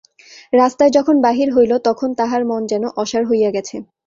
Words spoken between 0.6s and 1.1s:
রাস্তায়